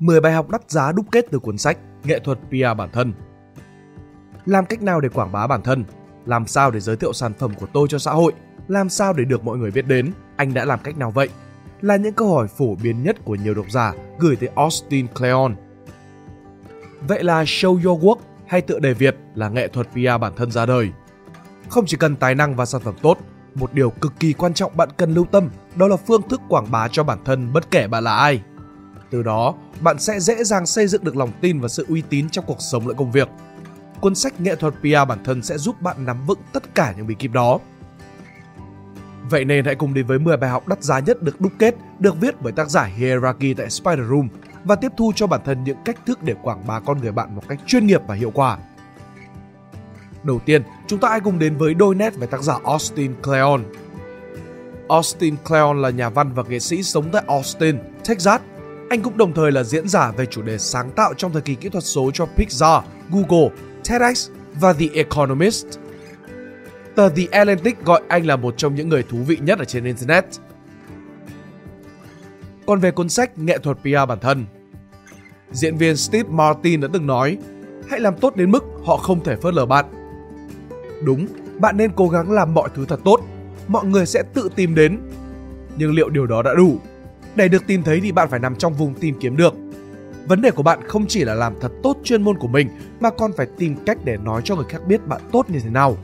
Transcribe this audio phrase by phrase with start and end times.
[0.00, 3.12] 10 bài học đắt giá đúc kết từ cuốn sách Nghệ thuật PR bản thân.
[4.46, 5.84] Làm cách nào để quảng bá bản thân?
[6.26, 8.32] Làm sao để giới thiệu sản phẩm của tôi cho xã hội?
[8.68, 10.12] Làm sao để được mọi người biết đến?
[10.36, 11.28] Anh đã làm cách nào vậy?
[11.80, 15.54] Là những câu hỏi phổ biến nhất của nhiều độc giả gửi tới Austin Kleon.
[17.08, 20.50] Vậy là Show Your Work hay tựa đề Việt là nghệ thuật PR bản thân
[20.50, 20.90] ra đời.
[21.68, 23.18] Không chỉ cần tài năng và sản phẩm tốt,
[23.54, 26.70] một điều cực kỳ quan trọng bạn cần lưu tâm đó là phương thức quảng
[26.70, 28.42] bá cho bản thân bất kể bạn là ai.
[29.10, 32.28] Từ đó, bạn sẽ dễ dàng xây dựng được lòng tin và sự uy tín
[32.28, 33.28] trong cuộc sống lẫn công việc.
[34.00, 37.06] Cuốn sách Nghệ thuật PR bản thân sẽ giúp bạn nắm vững tất cả những
[37.06, 37.58] bí kíp đó.
[39.30, 41.74] Vậy nên hãy cùng đến với 10 bài học đắt giá nhất được đúc kết,
[41.98, 44.28] được viết bởi tác giả Hierarchy tại Spider Room
[44.64, 47.34] và tiếp thu cho bản thân những cách thức để quảng bá con người bạn
[47.34, 48.58] một cách chuyên nghiệp và hiệu quả.
[50.22, 53.62] Đầu tiên, chúng ta hãy cùng đến với đôi nét về tác giả Austin Kleon.
[54.88, 58.40] Austin Kleon là nhà văn và nghệ sĩ sống tại Austin, Texas.
[58.90, 61.54] Anh cũng đồng thời là diễn giả về chủ đề sáng tạo trong thời kỳ
[61.54, 63.48] kỹ thuật số cho Pixar, Google,
[63.88, 65.66] TEDx và The Economist.
[66.94, 69.84] Tờ The Atlantic gọi anh là một trong những người thú vị nhất ở trên
[69.84, 70.24] Internet.
[72.66, 74.46] Còn về cuốn sách Nghệ thuật PR bản thân,
[75.52, 77.38] diễn viên Steve Martin đã từng nói
[77.88, 79.84] hãy làm tốt đến mức họ không thể phớt lờ bạn.
[81.04, 81.26] Đúng,
[81.58, 83.20] bạn nên cố gắng làm mọi thứ thật tốt,
[83.68, 85.00] mọi người sẽ tự tìm đến.
[85.76, 86.78] Nhưng liệu điều đó đã đủ?
[87.36, 89.54] Để được tìm thấy thì bạn phải nằm trong vùng tìm kiếm được.
[90.26, 92.68] Vấn đề của bạn không chỉ là làm thật tốt chuyên môn của mình
[93.00, 95.70] mà còn phải tìm cách để nói cho người khác biết bạn tốt như thế
[95.70, 95.96] nào.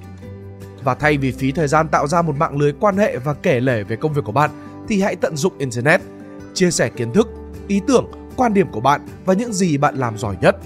[0.84, 3.60] Và thay vì phí thời gian tạo ra một mạng lưới quan hệ và kể
[3.60, 4.50] lể về công việc của bạn
[4.88, 6.00] thì hãy tận dụng internet,
[6.54, 7.28] chia sẻ kiến thức,
[7.68, 10.56] ý tưởng, quan điểm của bạn và những gì bạn làm giỏi nhất.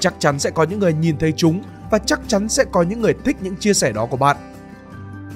[0.00, 3.00] Chắc chắn sẽ có những người nhìn thấy chúng và chắc chắn sẽ có những
[3.00, 4.36] người thích những chia sẻ đó của bạn.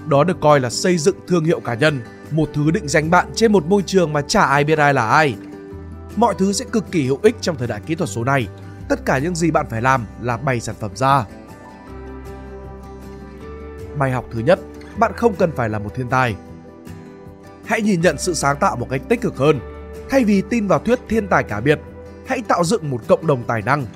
[0.09, 3.27] Đó được coi là xây dựng thương hiệu cá nhân, một thứ định danh bạn
[3.35, 5.37] trên một môi trường mà chả ai biết ai là ai.
[6.17, 8.49] Mọi thứ sẽ cực kỳ hữu ích trong thời đại kỹ thuật số này.
[8.89, 11.25] Tất cả những gì bạn phải làm là bày sản phẩm ra.
[13.99, 14.59] Bài học thứ nhất,
[14.99, 16.37] bạn không cần phải là một thiên tài.
[17.67, 19.61] Hãy nhìn nhận sự sáng tạo một cách tích cực hơn.
[20.11, 21.81] Thay vì tin vào thuyết thiên tài cả biệt,
[22.27, 23.87] hãy tạo dựng một cộng đồng tài năng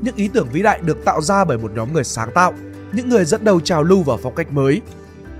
[0.00, 2.54] những ý tưởng vĩ đại được tạo ra bởi một nhóm người sáng tạo,
[2.92, 4.80] những người dẫn đầu trào lưu vào phong cách mới.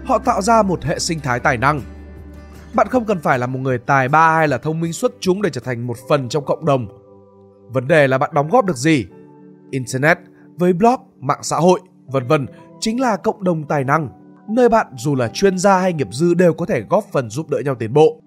[0.07, 1.81] Họ tạo ra một hệ sinh thái tài năng.
[2.75, 5.43] Bạn không cần phải là một người tài ba hay là thông minh xuất chúng
[5.43, 6.89] để trở thành một phần trong cộng đồng.
[7.73, 9.07] Vấn đề là bạn đóng góp được gì?
[9.71, 10.19] Internet,
[10.57, 12.47] với blog, mạng xã hội, vân vân
[12.81, 14.09] chính là cộng đồng tài năng,
[14.49, 17.51] nơi bạn dù là chuyên gia hay nghiệp dư đều có thể góp phần giúp
[17.51, 18.23] đỡ nhau tiến bộ.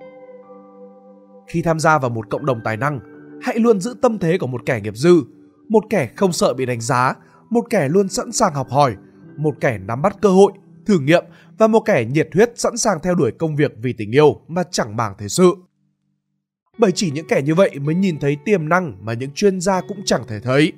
[1.48, 3.00] Khi tham gia vào một cộng đồng tài năng,
[3.42, 5.22] hãy luôn giữ tâm thế của một kẻ nghiệp dư,
[5.70, 7.14] một kẻ không sợ bị đánh giá,
[7.50, 8.96] một kẻ luôn sẵn sàng học hỏi,
[9.38, 10.52] một kẻ nắm bắt cơ hội,
[10.86, 11.24] thử nghiệm
[11.60, 14.64] và một kẻ nhiệt huyết sẵn sàng theo đuổi công việc vì tình yêu mà
[14.72, 15.54] chẳng màng thế sự.
[16.78, 19.82] Bởi chỉ những kẻ như vậy mới nhìn thấy tiềm năng mà những chuyên gia
[19.82, 20.74] cũng chẳng thể thấy.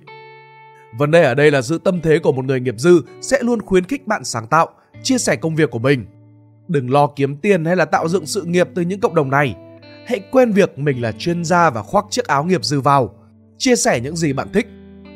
[0.97, 3.61] Vấn đề ở đây là giữ tâm thế của một người nghiệp dư sẽ luôn
[3.61, 4.69] khuyến khích bạn sáng tạo,
[5.03, 6.05] chia sẻ công việc của mình.
[6.67, 9.55] Đừng lo kiếm tiền hay là tạo dựng sự nghiệp từ những cộng đồng này.
[10.07, 13.15] Hãy quên việc mình là chuyên gia và khoác chiếc áo nghiệp dư vào.
[13.57, 14.67] Chia sẻ những gì bạn thích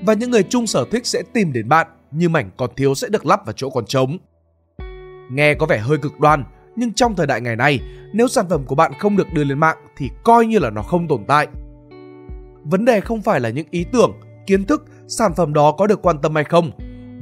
[0.05, 3.07] và những người chung sở thích sẽ tìm đến bạn như mảnh còn thiếu sẽ
[3.09, 4.17] được lắp vào chỗ còn trống.
[5.29, 6.43] Nghe có vẻ hơi cực đoan,
[6.75, 7.79] nhưng trong thời đại ngày nay,
[8.13, 10.81] nếu sản phẩm của bạn không được đưa lên mạng thì coi như là nó
[10.81, 11.47] không tồn tại.
[12.63, 14.11] Vấn đề không phải là những ý tưởng,
[14.47, 16.71] kiến thức, sản phẩm đó có được quan tâm hay không,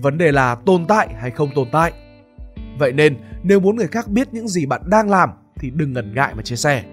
[0.01, 1.91] vấn đề là tồn tại hay không tồn tại.
[2.79, 6.13] Vậy nên, nếu muốn người khác biết những gì bạn đang làm thì đừng ngần
[6.15, 6.83] ngại mà chia sẻ.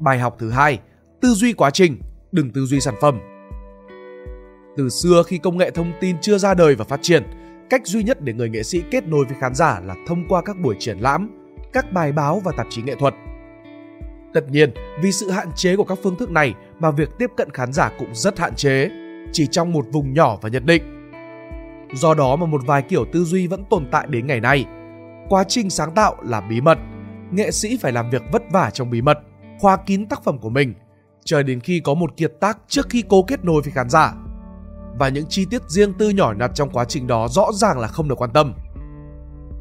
[0.00, 0.78] Bài học thứ hai,
[1.20, 2.00] tư duy quá trình,
[2.32, 3.20] đừng tư duy sản phẩm.
[4.76, 7.22] Từ xưa khi công nghệ thông tin chưa ra đời và phát triển,
[7.72, 10.42] cách duy nhất để người nghệ sĩ kết nối với khán giả là thông qua
[10.42, 11.30] các buổi triển lãm,
[11.72, 13.14] các bài báo và tạp chí nghệ thuật.
[14.34, 14.70] Tất nhiên,
[15.02, 17.90] vì sự hạn chế của các phương thức này mà việc tiếp cận khán giả
[17.98, 18.90] cũng rất hạn chế,
[19.32, 20.82] chỉ trong một vùng nhỏ và nhất định.
[21.94, 24.64] Do đó mà một vài kiểu tư duy vẫn tồn tại đến ngày nay.
[25.28, 26.78] Quá trình sáng tạo là bí mật,
[27.30, 29.18] nghệ sĩ phải làm việc vất vả trong bí mật,
[29.60, 30.74] khóa kín tác phẩm của mình,
[31.24, 34.14] chờ đến khi có một kiệt tác trước khi cố kết nối với khán giả
[34.98, 37.88] và những chi tiết riêng tư nhỏ nhặt trong quá trình đó rõ ràng là
[37.88, 38.54] không được quan tâm.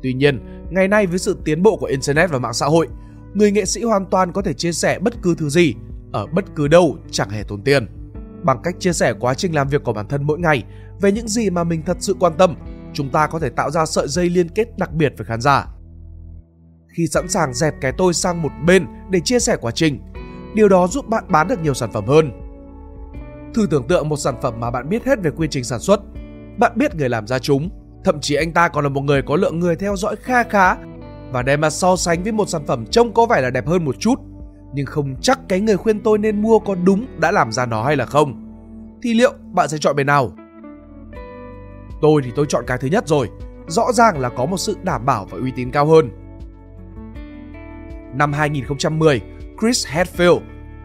[0.03, 0.39] Tuy nhiên,
[0.71, 2.87] ngày nay với sự tiến bộ của internet và mạng xã hội,
[3.33, 5.75] người nghệ sĩ hoàn toàn có thể chia sẻ bất cứ thứ gì
[6.11, 7.87] ở bất cứ đâu chẳng hề tốn tiền.
[8.43, 10.63] Bằng cách chia sẻ quá trình làm việc của bản thân mỗi ngày
[11.01, 12.55] về những gì mà mình thật sự quan tâm,
[12.93, 15.67] chúng ta có thể tạo ra sợi dây liên kết đặc biệt với khán giả.
[16.97, 19.99] Khi sẵn sàng dẹp cái tôi sang một bên để chia sẻ quá trình,
[20.55, 22.40] điều đó giúp bạn bán được nhiều sản phẩm hơn
[23.53, 25.99] Thử tưởng tượng một sản phẩm mà bạn biết hết về quy trình sản xuất.
[26.57, 27.69] Bạn biết người làm ra chúng,
[28.03, 30.75] thậm chí anh ta còn là một người có lượng người theo dõi kha khá
[31.31, 33.85] và đem mà so sánh với một sản phẩm trông có vẻ là đẹp hơn
[33.85, 34.19] một chút
[34.73, 37.83] nhưng không chắc cái người khuyên tôi nên mua có đúng đã làm ra nó
[37.83, 38.47] hay là không.
[39.03, 40.31] Thì liệu bạn sẽ chọn bên nào?
[42.01, 43.29] Tôi thì tôi chọn cái thứ nhất rồi.
[43.67, 46.09] Rõ ràng là có một sự đảm bảo và uy tín cao hơn.
[48.13, 49.21] Năm 2010,
[49.59, 50.39] Chris Hadfield,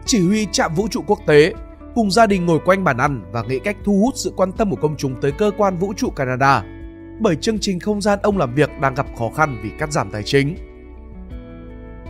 [0.05, 1.53] chỉ huy trạm vũ trụ quốc tế,
[1.97, 4.69] cùng gia đình ngồi quanh bàn ăn và nghĩ cách thu hút sự quan tâm
[4.69, 6.63] của công chúng tới cơ quan vũ trụ Canada
[7.19, 10.11] bởi chương trình không gian ông làm việc đang gặp khó khăn vì cắt giảm
[10.11, 10.55] tài chính.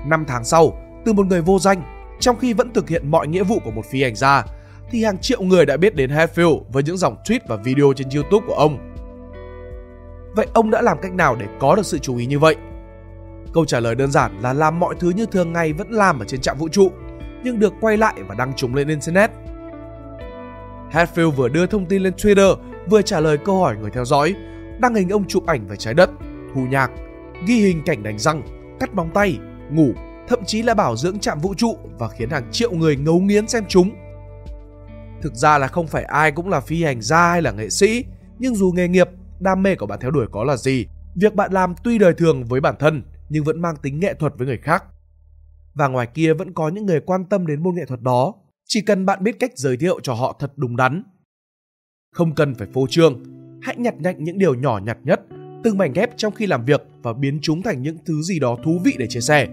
[0.07, 1.81] Năm tháng sau, từ một người vô danh,
[2.19, 4.45] trong khi vẫn thực hiện mọi nghĩa vụ của một phi hành gia,
[4.91, 8.07] thì hàng triệu người đã biết đến Hatfield với những dòng tweet và video trên
[8.15, 8.93] YouTube của ông.
[10.35, 12.55] Vậy ông đã làm cách nào để có được sự chú ý như vậy?
[13.53, 16.25] Câu trả lời đơn giản là làm mọi thứ như thường ngày vẫn làm ở
[16.25, 16.91] trên trạm vũ trụ,
[17.43, 19.31] nhưng được quay lại và đăng chúng lên Internet.
[20.91, 22.55] Hatfield vừa đưa thông tin lên Twitter,
[22.89, 24.35] vừa trả lời câu hỏi người theo dõi,
[24.79, 26.09] đăng hình ông chụp ảnh về trái đất,
[26.53, 26.91] thu nhạc,
[27.47, 28.41] ghi hình cảnh đánh răng,
[28.79, 29.37] cắt móng tay,
[29.71, 29.91] ngủ,
[30.27, 33.47] thậm chí là bảo dưỡng trạm vũ trụ và khiến hàng triệu người ngấu nghiến
[33.47, 33.91] xem chúng.
[35.21, 38.05] Thực ra là không phải ai cũng là phi hành gia hay là nghệ sĩ,
[38.39, 39.09] nhưng dù nghề nghiệp,
[39.39, 40.85] đam mê của bạn theo đuổi có là gì,
[41.15, 44.33] việc bạn làm tuy đời thường với bản thân nhưng vẫn mang tính nghệ thuật
[44.37, 44.83] với người khác.
[45.73, 48.33] Và ngoài kia vẫn có những người quan tâm đến môn nghệ thuật đó,
[48.67, 51.03] chỉ cần bạn biết cách giới thiệu cho họ thật đúng đắn.
[52.11, 53.23] Không cần phải phô trương,
[53.61, 55.21] hãy nhặt nhạnh những điều nhỏ nhặt nhất,
[55.63, 58.57] từng mảnh ghép trong khi làm việc và biến chúng thành những thứ gì đó
[58.63, 59.47] thú vị để chia sẻ.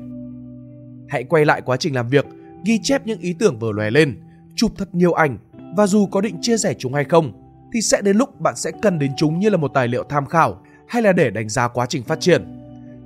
[1.08, 2.26] Hãy quay lại quá trình làm việc,
[2.64, 4.20] ghi chép những ý tưởng vừa lòe lên,
[4.56, 5.38] chụp thật nhiều ảnh
[5.76, 7.32] và dù có định chia sẻ chúng hay không
[7.74, 10.26] thì sẽ đến lúc bạn sẽ cần đến chúng như là một tài liệu tham
[10.26, 12.60] khảo hay là để đánh giá quá trình phát triển.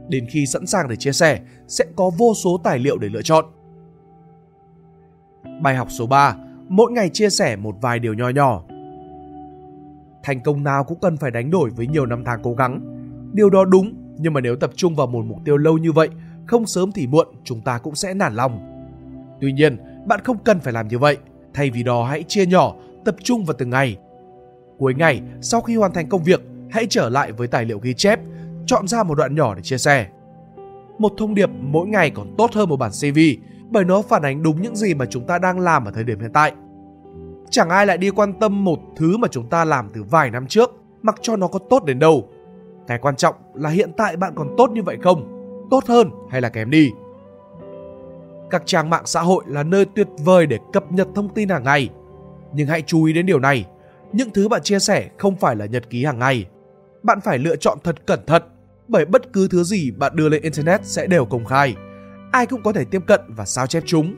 [0.09, 3.23] Đến khi sẵn sàng để chia sẻ, sẽ có vô số tài liệu để lựa
[3.23, 3.45] chọn.
[5.61, 6.37] Bài học số 3,
[6.69, 8.63] mỗi ngày chia sẻ một vài điều nho nhỏ.
[10.23, 12.81] Thành công nào cũng cần phải đánh đổi với nhiều năm tháng cố gắng.
[13.33, 16.09] Điều đó đúng, nhưng mà nếu tập trung vào một mục tiêu lâu như vậy,
[16.47, 18.59] không sớm thì muộn chúng ta cũng sẽ nản lòng.
[19.41, 19.77] Tuy nhiên,
[20.07, 21.17] bạn không cần phải làm như vậy.
[21.55, 22.75] Thay vì đó hãy chia nhỏ,
[23.05, 23.97] tập trung vào từng ngày.
[24.79, 26.41] Cuối ngày, sau khi hoàn thành công việc,
[26.71, 28.21] hãy trở lại với tài liệu ghi chép,
[28.67, 30.07] chọn ra một đoạn nhỏ để chia sẻ.
[30.99, 33.19] Một thông điệp mỗi ngày còn tốt hơn một bản CV
[33.71, 36.21] bởi nó phản ánh đúng những gì mà chúng ta đang làm ở thời điểm
[36.21, 36.53] hiện tại.
[37.51, 40.47] Chẳng ai lại đi quan tâm một thứ mà chúng ta làm từ vài năm
[40.47, 40.71] trước,
[41.03, 42.29] mặc cho nó có tốt đến đâu.
[42.87, 45.35] Cái quan trọng là hiện tại bạn còn tốt như vậy không?
[45.71, 46.91] Tốt hơn hay là kém đi?
[48.51, 51.65] Các trang mạng xã hội là nơi tuyệt vời để cập nhật thông tin hàng
[51.65, 51.89] ngày.
[52.53, 53.67] Nhưng hãy chú ý đến điều này,
[54.13, 56.47] những thứ bạn chia sẻ không phải là nhật ký hàng ngày.
[57.03, 58.43] Bạn phải lựa chọn thật cẩn thận,
[58.89, 61.77] bởi bất cứ thứ gì bạn đưa lên internet sẽ đều công khai.
[62.31, 64.15] Ai cũng có thể tiếp cận và sao chép chúng.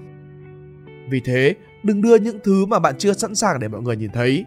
[1.10, 4.10] Vì thế, đừng đưa những thứ mà bạn chưa sẵn sàng để mọi người nhìn
[4.10, 4.44] thấy.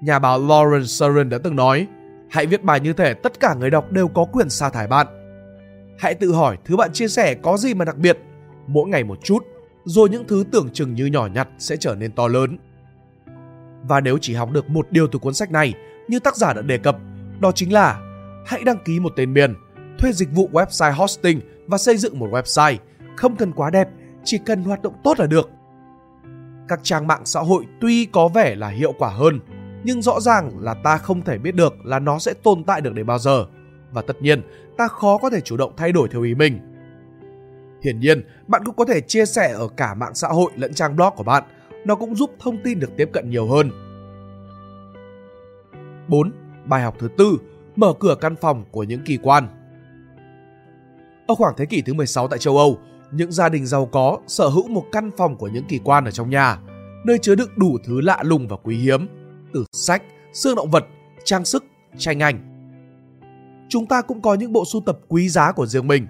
[0.00, 1.86] Nhà báo Lawrence Sarin đã từng nói,
[2.30, 5.06] hãy viết bài như thể tất cả người đọc đều có quyền sa thải bạn.
[5.98, 8.18] Hãy tự hỏi thứ bạn chia sẻ có gì mà đặc biệt,
[8.66, 9.46] mỗi ngày một chút,
[9.84, 12.58] rồi những thứ tưởng chừng như nhỏ nhặt sẽ trở nên to lớn.
[13.82, 15.74] Và nếu chỉ học được một điều từ cuốn sách này,
[16.08, 16.96] như tác giả đã đề cập,
[17.40, 18.00] đó chính là
[18.46, 19.54] hãy đăng ký một tên miền,
[19.98, 22.76] thuê dịch vụ website hosting và xây dựng một website.
[23.16, 23.88] Không cần quá đẹp,
[24.24, 25.50] chỉ cần hoạt động tốt là được.
[26.68, 29.40] Các trang mạng xã hội tuy có vẻ là hiệu quả hơn,
[29.84, 32.94] nhưng rõ ràng là ta không thể biết được là nó sẽ tồn tại được
[32.94, 33.46] đến bao giờ.
[33.92, 34.42] Và tất nhiên,
[34.76, 36.60] ta khó có thể chủ động thay đổi theo ý mình.
[37.82, 40.96] Hiển nhiên, bạn cũng có thể chia sẻ ở cả mạng xã hội lẫn trang
[40.96, 41.44] blog của bạn.
[41.84, 43.70] Nó cũng giúp thông tin được tiếp cận nhiều hơn.
[46.08, 46.32] 4.
[46.64, 47.38] Bài học thứ tư,
[47.76, 49.48] mở cửa căn phòng của những kỳ quan.
[51.28, 52.78] Ở khoảng thế kỷ thứ 16 tại châu Âu,
[53.12, 56.10] những gia đình giàu có sở hữu một căn phòng của những kỳ quan ở
[56.10, 56.58] trong nhà,
[57.04, 59.08] nơi chứa đựng đủ thứ lạ lùng và quý hiếm,
[59.52, 60.84] từ sách, xương động vật,
[61.24, 61.64] trang sức,
[61.98, 62.38] tranh ảnh.
[63.68, 66.06] Chúng ta cũng có những bộ sưu tập quý giá của riêng mình,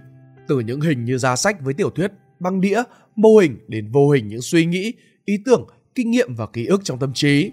[0.49, 2.83] từ những hình như giá sách với tiểu thuyết, băng đĩa,
[3.17, 4.93] mô hình đến vô hình những suy nghĩ,
[5.25, 7.53] ý tưởng, kinh nghiệm và ký ức trong tâm trí.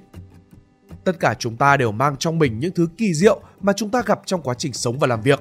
[1.03, 4.01] Tất cả chúng ta đều mang trong mình những thứ kỳ diệu mà chúng ta
[4.05, 5.39] gặp trong quá trình sống và làm việc.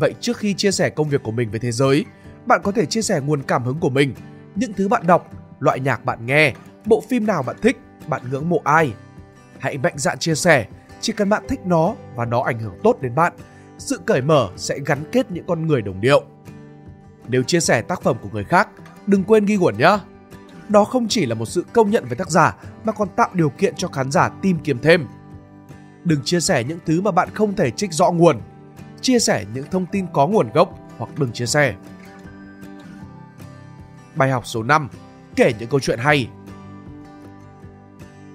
[0.00, 2.04] Vậy trước khi chia sẻ công việc của mình với thế giới,
[2.46, 4.14] bạn có thể chia sẻ nguồn cảm hứng của mình,
[4.54, 6.54] những thứ bạn đọc, loại nhạc bạn nghe,
[6.86, 8.92] bộ phim nào bạn thích, bạn ngưỡng mộ ai.
[9.58, 10.66] Hãy mạnh dạn chia sẻ,
[11.00, 13.32] chỉ cần bạn thích nó và nó ảnh hưởng tốt đến bạn,
[13.78, 16.24] sự cởi mở sẽ gắn kết những con người đồng điệu.
[17.28, 18.68] Nếu chia sẻ tác phẩm của người khác,
[19.06, 19.98] đừng quên ghi nguồn nhé.
[20.68, 23.50] Đó không chỉ là một sự công nhận với tác giả mà còn tạo điều
[23.50, 25.06] kiện cho khán giả tìm kiếm thêm.
[26.04, 28.40] Đừng chia sẻ những thứ mà bạn không thể trích rõ nguồn.
[29.00, 31.74] Chia sẻ những thông tin có nguồn gốc hoặc đừng chia sẻ.
[34.14, 34.88] Bài học số 5.
[35.36, 36.28] Kể những câu chuyện hay.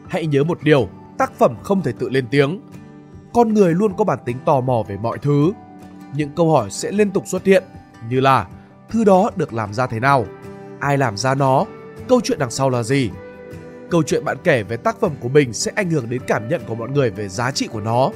[0.10, 2.60] Hãy nhớ một điều, tác phẩm không thể tự lên tiếng.
[3.34, 5.52] Con người luôn có bản tính tò mò về mọi thứ.
[6.16, 7.64] Những câu hỏi sẽ liên tục xuất hiện
[8.10, 8.48] như là
[8.90, 10.26] thứ đó được làm ra thế nào?
[10.84, 11.66] ai làm ra nó,
[12.10, 13.12] câu chuyện đằng sau là gì.
[13.90, 16.62] Câu chuyện bạn kể về tác phẩm của mình sẽ ảnh hưởng đến cảm nhận
[16.68, 18.12] của mọi người về giá trị của nó.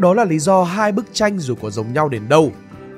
[0.00, 2.52] Đó là lý do hai bức tranh dù có giống nhau đến đâu,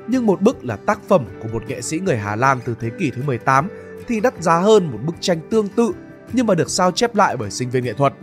[0.08, 2.90] nhưng một bức là tác phẩm của một nghệ sĩ người Hà Lan từ thế
[2.98, 3.68] kỷ thứ 18
[4.08, 5.92] thì đắt giá hơn một bức tranh tương tự
[6.32, 8.14] nhưng mà được sao chép lại bởi sinh viên nghệ thuật.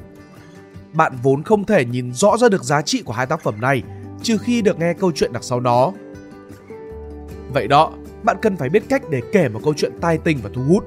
[0.93, 3.83] Bạn vốn không thể nhìn rõ ra được giá trị của hai tác phẩm này
[4.23, 5.91] trừ khi được nghe câu chuyện đằng sau nó.
[7.53, 7.91] Vậy đó,
[8.23, 10.83] bạn cần phải biết cách để kể một câu chuyện tai tình và thu hút.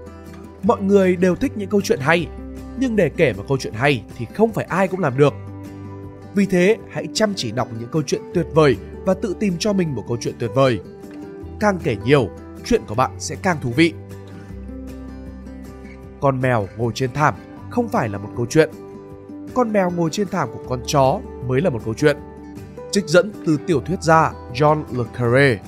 [0.62, 2.26] Mọi người đều thích những câu chuyện hay,
[2.78, 5.34] nhưng để kể một câu chuyện hay thì không phải ai cũng làm được.
[6.34, 9.72] Vì thế, hãy chăm chỉ đọc những câu chuyện tuyệt vời và tự tìm cho
[9.72, 10.80] mình một câu chuyện tuyệt vời.
[11.60, 12.28] Càng kể nhiều,
[12.64, 13.92] chuyện của bạn sẽ càng thú vị.
[16.20, 17.34] Con mèo ngồi trên thảm
[17.70, 18.70] không phải là một câu chuyện.
[19.54, 22.16] Con mèo ngồi trên thảm của con chó mới là một câu chuyện.
[22.90, 25.58] Trích dẫn từ tiểu thuyết gia John Le Carré.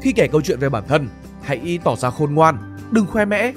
[0.00, 1.08] Khi kể câu chuyện về bản thân,
[1.42, 3.52] hãy tỏ ra khôn ngoan, đừng khoe mẽ.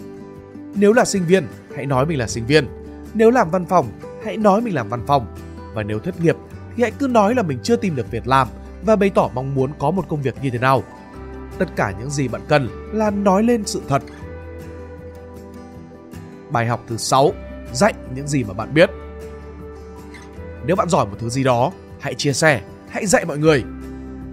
[0.76, 2.68] Nếu là sinh viên, hãy nói mình là sinh viên.
[3.14, 3.88] Nếu làm văn phòng,
[4.28, 5.36] hãy nói mình làm văn phòng.
[5.74, 6.36] Và nếu thất nghiệp
[6.76, 8.48] thì hãy cứ nói là mình chưa tìm được việc làm
[8.86, 10.84] và bày tỏ mong muốn có một công việc như thế nào.
[11.58, 14.02] Tất cả những gì bạn cần là nói lên sự thật.
[16.50, 17.32] Bài học thứ 6,
[17.74, 18.90] dạy những gì mà bạn biết.
[20.66, 23.64] Nếu bạn giỏi một thứ gì đó, hãy chia sẻ, hãy dạy mọi người.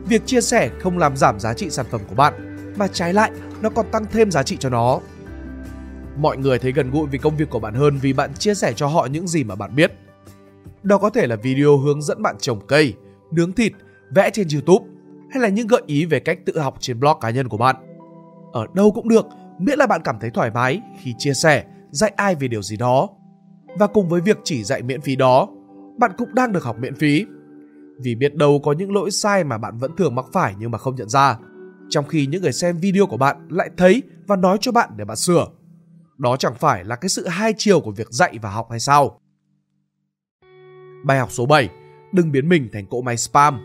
[0.08, 2.34] Việc chia sẻ không làm giảm giá trị sản phẩm của bạn,
[2.78, 5.00] mà trái lại nó còn tăng thêm giá trị cho nó.
[6.18, 8.72] Mọi người thấy gần gũi vì công việc của bạn hơn vì bạn chia sẻ
[8.76, 9.92] cho họ những gì mà bạn biết.
[10.82, 12.94] Đó có thể là video hướng dẫn bạn trồng cây,
[13.30, 13.72] nướng thịt,
[14.10, 14.86] vẽ trên YouTube
[15.30, 17.76] hay là những gợi ý về cách tự học trên blog cá nhân của bạn.
[18.52, 19.26] Ở đâu cũng được,
[19.58, 22.76] miễn là bạn cảm thấy thoải mái khi chia sẻ, dạy ai về điều gì
[22.76, 23.08] đó.
[23.78, 25.48] Và cùng với việc chỉ dạy miễn phí đó,
[25.98, 27.26] bạn cũng đang được học miễn phí.
[28.00, 30.78] Vì biết đâu có những lỗi sai mà bạn vẫn thường mắc phải nhưng mà
[30.78, 31.38] không nhận ra.
[31.88, 35.04] Trong khi những người xem video của bạn lại thấy và nói cho bạn để
[35.04, 35.46] bạn sửa.
[36.18, 39.20] Đó chẳng phải là cái sự hai chiều của việc dạy và học hay sao?
[41.04, 41.68] Bài học số 7.
[42.12, 43.60] Đừng biến mình thành cỗ máy spam.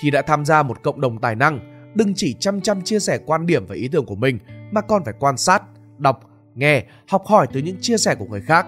[0.00, 1.60] Khi đã tham gia một cộng đồng tài năng,
[1.94, 4.38] đừng chỉ chăm chăm chia sẻ quan điểm và ý tưởng của mình
[4.70, 5.62] mà còn phải quan sát,
[5.98, 6.20] đọc,
[6.54, 8.66] nghe, học hỏi từ những chia sẻ của người khác.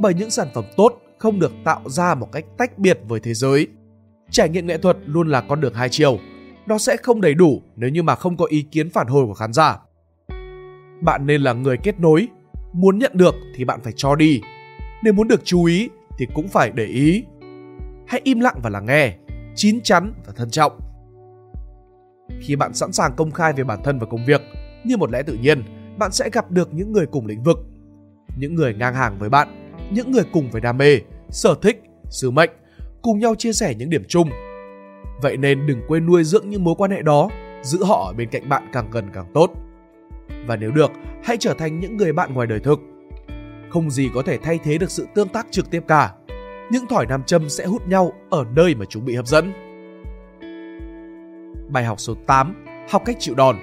[0.00, 3.34] Bởi những sản phẩm tốt không được tạo ra một cách tách biệt với thế
[3.34, 3.66] giới.
[4.30, 6.18] Trải nghiệm nghệ thuật luôn là con đường hai chiều.
[6.66, 9.34] Nó sẽ không đầy đủ nếu như mà không có ý kiến phản hồi của
[9.34, 9.78] khán giả.
[11.02, 12.28] Bạn nên là người kết nối.
[12.72, 14.40] Muốn nhận được thì bạn phải cho đi.
[15.04, 17.24] Nếu muốn được chú ý thì cũng phải để ý.
[18.06, 19.16] Hãy im lặng và lắng nghe,
[19.54, 20.80] chín chắn và thận trọng.
[22.40, 24.40] Khi bạn sẵn sàng công khai về bản thân và công việc,
[24.84, 25.62] như một lẽ tự nhiên,
[25.98, 27.58] bạn sẽ gặp được những người cùng lĩnh vực,
[28.36, 30.98] những người ngang hàng với bạn, những người cùng với đam mê,
[31.30, 32.50] sở thích, sứ mệnh,
[33.02, 34.30] cùng nhau chia sẻ những điểm chung.
[35.22, 37.28] Vậy nên đừng quên nuôi dưỡng những mối quan hệ đó,
[37.62, 39.52] giữ họ ở bên cạnh bạn càng gần càng tốt.
[40.46, 40.90] Và nếu được,
[41.24, 42.80] hãy trở thành những người bạn ngoài đời thực.
[43.70, 46.14] Không gì có thể thay thế được sự tương tác trực tiếp cả.
[46.70, 49.52] Những thỏi nam châm sẽ hút nhau ở nơi mà chúng bị hấp dẫn.
[51.68, 52.64] Bài học số 8.
[52.90, 53.56] Học cách chịu đòn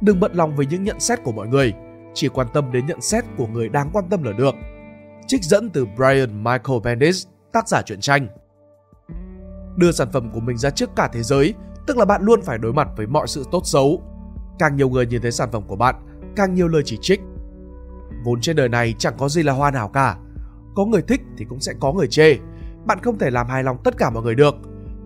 [0.00, 1.72] Đừng bận lòng với những nhận xét của mọi người,
[2.14, 4.54] chỉ quan tâm đến nhận xét của người đáng quan tâm là được.
[5.26, 8.28] Trích dẫn từ Brian Michael Bendis, tác giả truyện tranh.
[9.76, 11.54] Đưa sản phẩm của mình ra trước cả thế giới,
[11.86, 14.02] tức là bạn luôn phải đối mặt với mọi sự tốt xấu.
[14.58, 15.94] Càng nhiều người nhìn thấy sản phẩm của bạn,
[16.36, 17.20] càng nhiều lời chỉ trích.
[18.24, 20.16] Vốn trên đời này chẳng có gì là hoàn hảo cả.
[20.74, 22.36] Có người thích thì cũng sẽ có người chê.
[22.86, 24.54] Bạn không thể làm hài lòng tất cả mọi người được.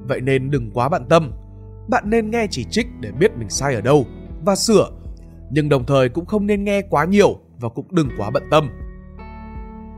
[0.08, 1.32] Vậy nên đừng quá bận tâm.
[1.88, 4.06] Bạn nên nghe chỉ trích để biết mình sai ở đâu
[4.44, 4.90] và sửa.
[5.50, 8.68] Nhưng đồng thời cũng không nên nghe quá nhiều và cũng đừng quá bận tâm.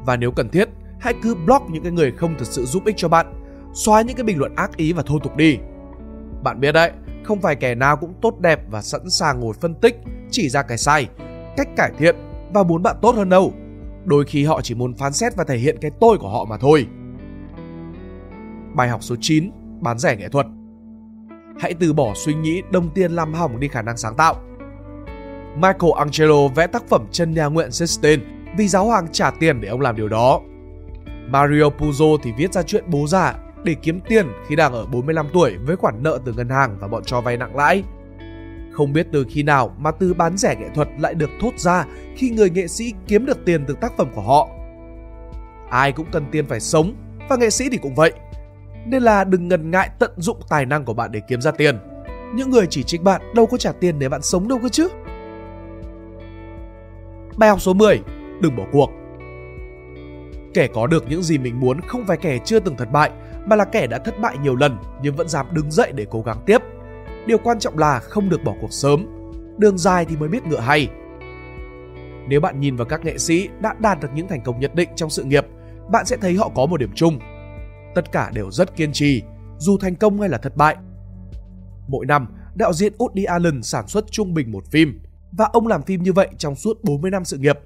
[0.07, 0.69] Và nếu cần thiết,
[1.01, 3.43] hãy cứ block những cái người không thật sự giúp ích cho bạn.
[3.75, 5.59] Xóa những cái bình luận ác ý và thô tục đi.
[6.43, 6.93] Bạn biết đấy,
[7.23, 9.97] không phải kẻ nào cũng tốt đẹp và sẵn sàng ngồi phân tích,
[10.31, 11.09] chỉ ra cái sai,
[11.57, 12.17] cách cải thiện
[12.55, 13.53] và muốn bạn tốt hơn đâu.
[14.05, 16.57] Đôi khi họ chỉ muốn phán xét và thể hiện cái tôi của họ mà
[16.57, 16.87] thôi.
[18.75, 19.51] Bài học số 9,
[19.81, 20.47] bán rẻ nghệ thuật.
[21.59, 24.35] Hãy từ bỏ suy nghĩ đồng tiền làm hỏng đi khả năng sáng tạo.
[25.55, 28.23] Michael Angelo vẽ tác phẩm chân nhà nguyện Sistine
[28.57, 30.41] vì giáo hoàng trả tiền để ông làm điều đó.
[31.29, 35.27] Mario Puzo thì viết ra chuyện bố già để kiếm tiền khi đang ở 45
[35.33, 37.83] tuổi với khoản nợ từ ngân hàng và bọn cho vay nặng lãi.
[38.73, 41.85] Không biết từ khi nào mà từ bán rẻ nghệ thuật lại được thốt ra
[42.17, 44.49] khi người nghệ sĩ kiếm được tiền từ tác phẩm của họ.
[45.71, 46.95] Ai cũng cần tiền phải sống,
[47.29, 48.13] và nghệ sĩ thì cũng vậy.
[48.87, 51.79] Nên là đừng ngần ngại tận dụng tài năng của bạn để kiếm ra tiền.
[52.35, 54.89] Những người chỉ trích bạn đâu có trả tiền để bạn sống đâu cơ chứ.
[57.37, 58.01] Bài học số 10.
[58.41, 58.91] Đừng bỏ cuộc.
[60.55, 63.11] Kẻ có được những gì mình muốn không phải kẻ chưa từng thất bại
[63.51, 66.23] mà là kẻ đã thất bại nhiều lần nhưng vẫn dám đứng dậy để cố
[66.23, 66.59] gắng tiếp.
[67.27, 69.07] Điều quan trọng là không được bỏ cuộc sớm.
[69.59, 70.89] đường dài thì mới biết ngựa hay.
[72.29, 74.89] Nếu bạn nhìn vào các nghệ sĩ đã đạt được những thành công nhất định
[74.97, 75.47] trong sự nghiệp,
[75.93, 77.19] bạn sẽ thấy họ có một điểm chung.
[77.95, 79.23] Tất cả đều rất kiên trì,
[79.59, 80.77] dù thành công hay là thất bại.
[81.89, 85.01] Mỗi năm, đạo diễn Woody Allen sản xuất trung bình một phim,
[85.33, 87.59] và ông làm phim như vậy trong suốt 40 năm sự nghiệp.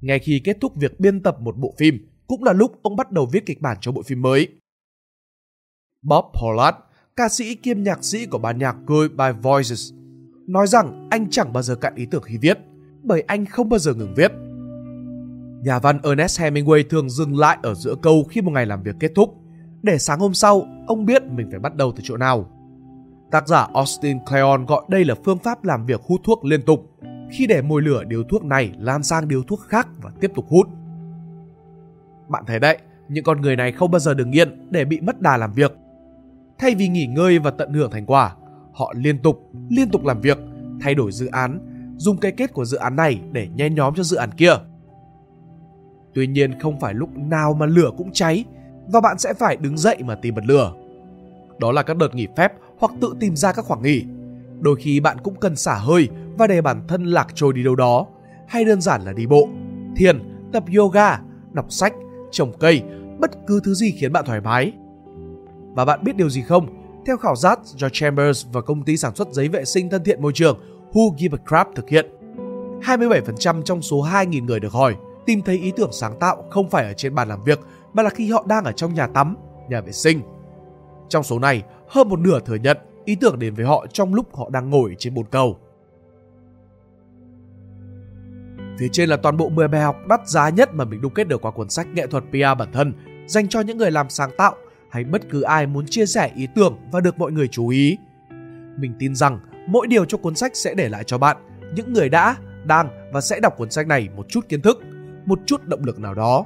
[0.00, 3.12] Ngay khi kết thúc việc biên tập một bộ phim, cũng là lúc ông bắt
[3.12, 4.48] đầu viết kịch bản cho bộ phim mới.
[6.06, 6.76] Bob Pollard,
[7.16, 9.92] ca sĩ kiêm nhạc sĩ của ban nhạc Goodbye Voices,
[10.46, 12.58] nói rằng anh chẳng bao giờ cạn ý tưởng khi viết,
[13.02, 14.32] bởi anh không bao giờ ngừng viết.
[15.64, 18.96] Nhà văn Ernest Hemingway thường dừng lại ở giữa câu khi một ngày làm việc
[19.00, 19.34] kết thúc,
[19.82, 22.50] để sáng hôm sau ông biết mình phải bắt đầu từ chỗ nào.
[23.30, 26.80] Tác giả Austin Kleon gọi đây là phương pháp làm việc hút thuốc liên tục,
[27.30, 30.44] khi để mồi lửa điếu thuốc này lan sang điếu thuốc khác và tiếp tục
[30.48, 30.68] hút.
[32.28, 35.20] Bạn thấy đấy, những con người này không bao giờ được nghiện để bị mất
[35.20, 35.72] đà làm việc.
[36.58, 38.34] Thay vì nghỉ ngơi và tận hưởng thành quả,
[38.72, 40.38] họ liên tục, liên tục làm việc,
[40.80, 41.60] thay đổi dự án,
[41.96, 44.52] dùng cái kết của dự án này để nhen nhóm cho dự án kia.
[46.14, 48.44] Tuy nhiên không phải lúc nào mà lửa cũng cháy
[48.86, 50.72] và bạn sẽ phải đứng dậy mà tìm bật lửa.
[51.58, 54.04] Đó là các đợt nghỉ phép hoặc tự tìm ra các khoảng nghỉ.
[54.60, 56.08] Đôi khi bạn cũng cần xả hơi
[56.38, 58.06] và để bản thân lạc trôi đi đâu đó,
[58.48, 59.48] hay đơn giản là đi bộ,
[59.96, 60.18] thiền,
[60.52, 61.20] tập yoga,
[61.52, 61.92] đọc sách,
[62.30, 62.82] trồng cây,
[63.18, 64.72] bất cứ thứ gì khiến bạn thoải mái.
[65.76, 66.66] Và bạn biết điều gì không?
[67.06, 70.22] Theo khảo sát do Chambers và công ty sản xuất giấy vệ sinh thân thiện
[70.22, 70.60] môi trường
[70.92, 72.06] Who Give a Crap thực hiện,
[72.82, 76.84] 27% trong số 2.000 người được hỏi tìm thấy ý tưởng sáng tạo không phải
[76.84, 77.60] ở trên bàn làm việc
[77.92, 79.36] mà là khi họ đang ở trong nhà tắm,
[79.68, 80.20] nhà vệ sinh.
[81.08, 84.36] Trong số này, hơn một nửa thừa nhận ý tưởng đến với họ trong lúc
[84.36, 85.58] họ đang ngồi trên bồn cầu.
[88.78, 91.28] Phía trên là toàn bộ 10 bài học đắt giá nhất mà mình đúc kết
[91.28, 92.92] được qua cuốn sách Nghệ thuật PR bản thân
[93.26, 94.54] dành cho những người làm sáng tạo
[94.96, 97.98] hay bất cứ ai muốn chia sẻ ý tưởng và được mọi người chú ý.
[98.78, 101.36] Mình tin rằng mỗi điều trong cuốn sách sẽ để lại cho bạn,
[101.74, 104.82] những người đã, đang và sẽ đọc cuốn sách này một chút kiến thức,
[105.26, 106.44] một chút động lực nào đó.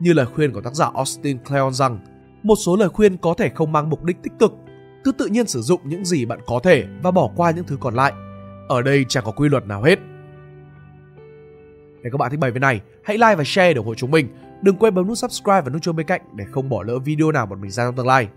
[0.00, 1.98] Như lời khuyên của tác giả Austin Kleon rằng,
[2.42, 4.52] một số lời khuyên có thể không mang mục đích tích cực,
[5.04, 7.76] cứ tự nhiên sử dụng những gì bạn có thể và bỏ qua những thứ
[7.80, 8.12] còn lại.
[8.68, 9.98] Ở đây chẳng có quy luật nào hết.
[12.02, 14.10] Nếu các bạn thích bài viết này, hãy like và share để ủng hộ chúng
[14.10, 14.28] mình.
[14.64, 17.32] Đừng quên bấm nút subscribe và nút chuông bên cạnh để không bỏ lỡ video
[17.32, 18.28] nào bọn mình ra trong tương lai.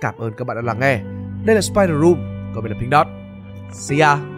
[0.00, 1.00] Cảm ơn các bạn đã lắng nghe.
[1.44, 2.16] Đây là Spider Room,
[2.54, 3.06] còn mình là Pink Dot.
[3.72, 4.37] See ya!